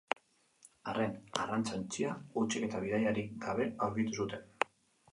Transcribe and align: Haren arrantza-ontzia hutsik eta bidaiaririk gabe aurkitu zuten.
Haren 0.93 1.13
arrantza-ontzia 1.43 2.15
hutsik 2.41 2.69
eta 2.71 2.83
bidaiaririk 2.87 3.39
gabe 3.47 3.71
aurkitu 3.89 4.21
zuten. 4.23 4.53